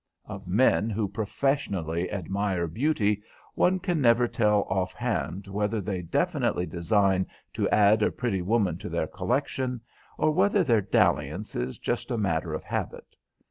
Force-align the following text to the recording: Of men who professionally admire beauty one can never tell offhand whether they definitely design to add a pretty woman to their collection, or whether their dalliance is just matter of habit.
Of 0.25 0.47
men 0.47 0.89
who 0.89 1.07
professionally 1.07 2.11
admire 2.11 2.65
beauty 2.65 3.21
one 3.53 3.77
can 3.77 4.01
never 4.01 4.27
tell 4.27 4.61
offhand 4.63 5.45
whether 5.45 5.79
they 5.79 6.01
definitely 6.01 6.65
design 6.65 7.27
to 7.53 7.69
add 7.69 8.01
a 8.01 8.09
pretty 8.11 8.41
woman 8.41 8.79
to 8.79 8.89
their 8.89 9.05
collection, 9.05 9.79
or 10.17 10.31
whether 10.31 10.63
their 10.63 10.81
dalliance 10.81 11.55
is 11.55 11.77
just 11.77 12.09
matter 12.09 12.55
of 12.55 12.63
habit. 12.63 13.15